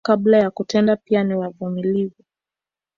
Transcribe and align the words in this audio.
Kupanga 0.03 0.17
kabla 0.17 0.37
ya 0.37 0.51
kutenda 0.51 0.95
pia 0.95 1.23
ni 1.23 1.33
wavumilivu 1.35 2.23